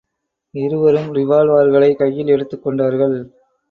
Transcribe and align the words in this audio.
இருவரும் 0.53 1.13
ரிவால்வர்களைக் 1.15 1.95
கையில் 1.95 2.27
எடுத்துக் 2.27 2.63
கொண்டார்கள். 2.63 3.31